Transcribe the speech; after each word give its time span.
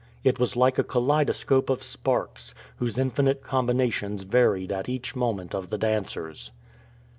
It 0.23 0.39
was 0.39 0.55
like 0.55 0.79
a 0.79 0.83
kaleidoscope 0.83 1.69
of 1.69 1.83
sparks, 1.83 2.55
whose 2.77 2.97
infinite 2.97 3.43
combinations 3.43 4.23
varied 4.23 4.71
at 4.71 4.89
each 4.89 5.15
movement 5.15 5.53
of 5.53 5.69
the 5.69 5.77
dancers. 5.77 6.49